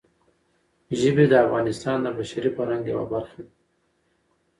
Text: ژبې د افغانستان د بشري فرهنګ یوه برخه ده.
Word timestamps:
ژبې 0.99 1.25
د 1.29 1.33
افغانستان 1.45 1.97
د 2.01 2.07
بشري 2.17 2.49
فرهنګ 2.55 2.83
یوه 2.93 3.05
برخه 3.13 3.39
ده. 3.45 3.51